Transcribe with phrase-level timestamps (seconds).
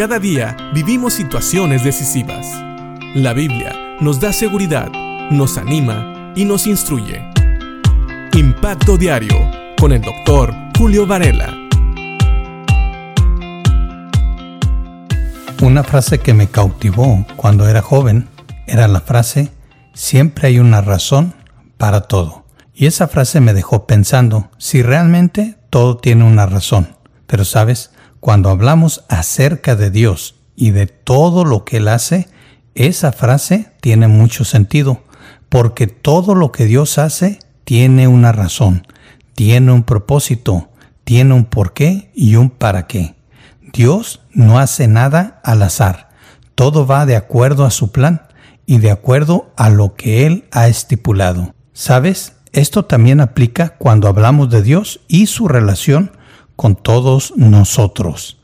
[0.00, 2.46] Cada día vivimos situaciones decisivas.
[3.14, 4.90] La Biblia nos da seguridad,
[5.30, 7.22] nos anima y nos instruye.
[8.32, 9.36] Impacto Diario
[9.78, 11.54] con el doctor Julio Varela.
[15.60, 18.26] Una frase que me cautivó cuando era joven
[18.66, 19.52] era la frase,
[19.92, 21.34] siempre hay una razón
[21.76, 22.46] para todo.
[22.72, 26.96] Y esa frase me dejó pensando si realmente todo tiene una razón.
[27.26, 27.89] Pero sabes,
[28.20, 32.28] cuando hablamos acerca de Dios y de todo lo que Él hace,
[32.74, 35.02] esa frase tiene mucho sentido,
[35.48, 38.86] porque todo lo que Dios hace tiene una razón,
[39.34, 40.68] tiene un propósito,
[41.04, 43.16] tiene un porqué y un para qué.
[43.72, 46.10] Dios no hace nada al azar,
[46.54, 48.22] todo va de acuerdo a su plan
[48.66, 51.54] y de acuerdo a lo que Él ha estipulado.
[51.72, 52.34] ¿Sabes?
[52.52, 56.12] Esto también aplica cuando hablamos de Dios y su relación
[56.60, 58.36] con todos nosotros.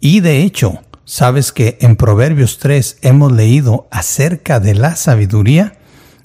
[0.00, 5.78] Y de hecho, ¿sabes que en Proverbios 3 hemos leído acerca de la sabiduría?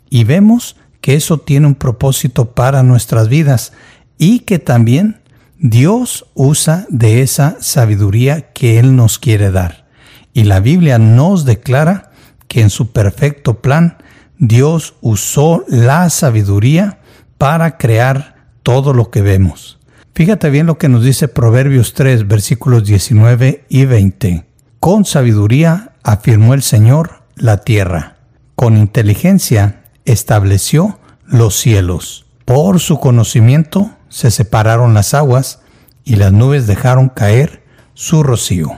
[0.09, 3.73] Y vemos que eso tiene un propósito para nuestras vidas
[4.17, 5.21] y que también
[5.59, 9.85] Dios usa de esa sabiduría que Él nos quiere dar.
[10.33, 12.09] Y la Biblia nos declara
[12.47, 13.99] que en su perfecto plan
[14.39, 17.01] Dios usó la sabiduría
[17.37, 19.77] para crear todo lo que vemos.
[20.15, 24.45] Fíjate bien lo que nos dice Proverbios 3, versículos 19 y 20.
[24.79, 28.15] Con sabiduría afirmó el Señor la tierra.
[28.55, 32.27] Con inteligencia estableció los cielos.
[32.45, 35.59] Por su conocimiento se separaron las aguas
[36.05, 38.71] y las nubes dejaron caer su rocío.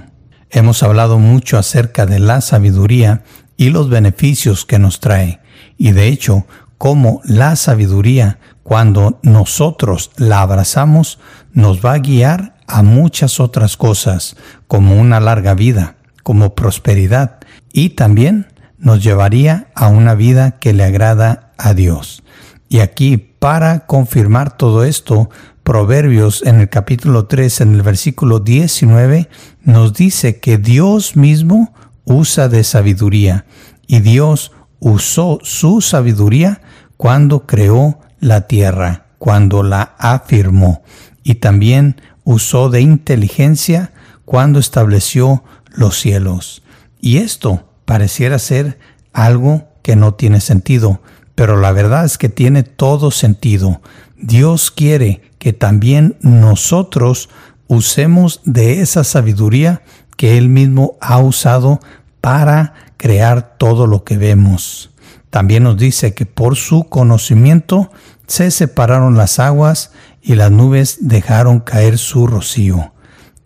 [0.50, 3.22] Hemos hablado mucho acerca de la sabiduría
[3.58, 5.40] y los beneficios que nos trae,
[5.78, 6.48] y de hecho,
[6.80, 11.20] cómo la sabiduría cuando nosotros la abrazamos,
[11.54, 14.36] nos va a guiar a muchas otras cosas,
[14.68, 17.38] como una larga vida, como prosperidad,
[17.72, 22.24] y también nos llevaría a una vida que le agrada a Dios.
[22.68, 25.30] Y aquí, para confirmar todo esto,
[25.64, 29.30] Proverbios en el capítulo 3, en el versículo 19,
[29.64, 31.74] nos dice que Dios mismo
[32.04, 33.46] usa de sabiduría,
[33.88, 36.60] y Dios usó su sabiduría
[36.98, 40.84] cuando creó la tierra cuando la afirmó
[41.24, 43.92] y también usó de inteligencia
[44.26, 46.64] cuando estableció los cielos.
[47.00, 48.80] Y esto pareciera ser
[49.14, 51.02] algo que no tiene sentido,
[51.36, 53.82] pero la verdad es que tiene todo sentido.
[54.18, 57.30] Dios quiere que también nosotros
[57.68, 59.82] usemos de esa sabiduría
[60.18, 61.80] que Él mismo ha usado
[62.22, 64.90] para crear todo lo que vemos.
[65.30, 67.92] También nos dice que por su conocimiento
[68.28, 72.94] se separaron las aguas y las nubes dejaron caer su rocío.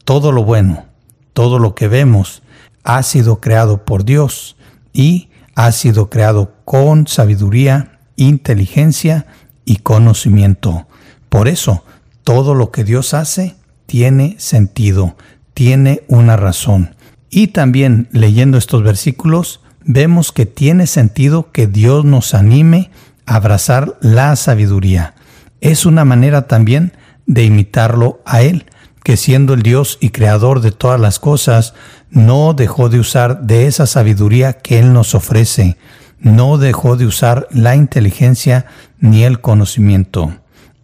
[0.03, 0.85] Todo lo bueno,
[1.33, 2.43] todo lo que vemos,
[2.83, 4.57] ha sido creado por Dios
[4.93, 9.27] y ha sido creado con sabiduría, inteligencia
[9.65, 10.87] y conocimiento.
[11.29, 11.83] Por eso,
[12.23, 13.55] todo lo que Dios hace
[13.85, 15.15] tiene sentido,
[15.53, 16.95] tiene una razón.
[17.29, 22.91] Y también leyendo estos versículos, vemos que tiene sentido que Dios nos anime
[23.25, 25.15] abrazar la sabiduría.
[25.59, 26.93] Es una manera también
[27.25, 28.65] de imitarlo a Él,
[29.03, 31.73] que siendo el Dios y creador de todas las cosas,
[32.09, 35.77] no dejó de usar de esa sabiduría que Él nos ofrece,
[36.19, 38.65] no dejó de usar la inteligencia
[38.99, 40.33] ni el conocimiento.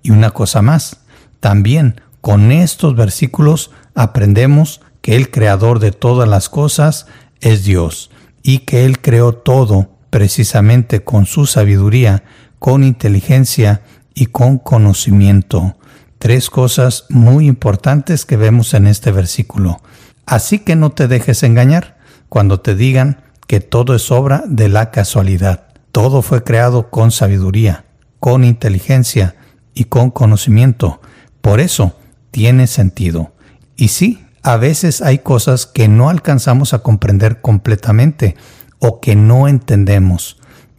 [0.01, 1.01] Y una cosa más,
[1.39, 7.05] también con estos versículos aprendemos que el creador de todas las cosas
[7.39, 8.09] es Dios
[8.47, 12.23] y que Él creó todo precisamente con su sabiduría,
[12.59, 13.81] con inteligencia
[14.13, 15.75] y con conocimiento.
[16.17, 19.81] Tres cosas muy importantes que vemos en este versículo.
[20.25, 21.97] Así que no te dejes engañar
[22.29, 25.67] cuando te digan que todo es obra de la casualidad.
[25.91, 27.83] Todo fue creado con sabiduría,
[28.21, 29.35] con inteligencia
[29.73, 31.01] y con conocimiento.
[31.41, 31.99] Por eso
[32.31, 33.33] tiene sentido.
[33.75, 38.37] Y sí, a veces hay cosas que no alcanzamos a comprender completamente,
[38.79, 40.37] o que no entendemos.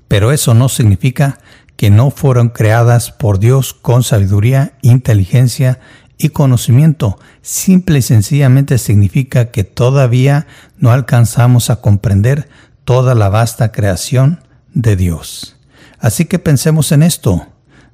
[0.08, 1.38] Pero eso no significa
[1.76, 5.80] que no fueron creadas por Dios con sabiduría, inteligencia
[6.16, 7.18] y conocimiento.
[7.42, 10.46] Simple y sencillamente significa que todavía
[10.78, 12.48] no alcanzamos a comprender
[12.86, 14.40] toda la vasta creación
[14.72, 15.58] de Dios.
[15.98, 17.46] Así que pensemos en esto.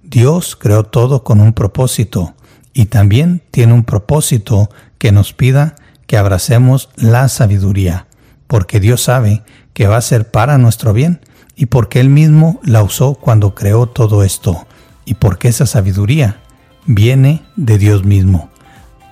[0.04, 2.36] Dios creó todo con un propósito
[2.72, 4.70] y también tiene un propósito
[5.04, 8.06] que nos pida que abracemos la sabiduría,
[8.46, 9.42] porque Dios sabe
[9.74, 11.20] que va a ser para nuestro bien
[11.54, 14.66] y porque Él mismo la usó cuando creó todo esto
[15.04, 16.40] y porque esa sabiduría
[16.86, 18.48] viene de Dios mismo.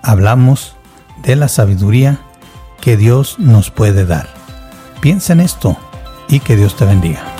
[0.03, 0.77] Hablamos
[1.25, 2.21] de la sabiduría
[2.81, 4.31] que Dios nos puede dar.
[5.03, 5.77] Piensa en esto
[6.27, 7.31] y que Dios te bendiga.